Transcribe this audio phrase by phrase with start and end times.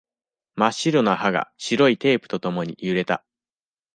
[0.55, 3.23] 真っ白な歯が、白いテープとともにゆれた。